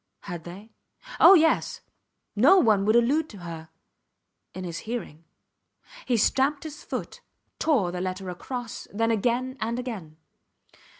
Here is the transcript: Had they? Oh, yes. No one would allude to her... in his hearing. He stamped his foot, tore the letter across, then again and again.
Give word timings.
Had 0.21 0.45
they? 0.45 0.71
Oh, 1.19 1.35
yes. 1.35 1.81
No 2.35 2.57
one 2.57 2.85
would 2.85 2.95
allude 2.95 3.29
to 3.29 3.37
her... 3.37 3.69
in 4.51 4.63
his 4.63 4.79
hearing. 4.79 5.25
He 6.07 6.17
stamped 6.17 6.63
his 6.63 6.83
foot, 6.83 7.21
tore 7.59 7.91
the 7.91 8.01
letter 8.01 8.27
across, 8.31 8.87
then 8.91 9.11
again 9.11 9.57
and 9.61 9.77
again. 9.77 10.17